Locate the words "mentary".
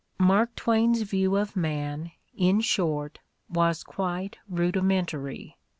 4.81-5.57